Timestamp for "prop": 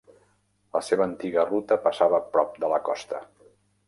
2.31-2.57